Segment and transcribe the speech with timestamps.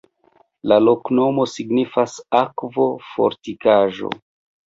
[0.69, 4.13] La loknomo signifas: akvo-fortikaĵo.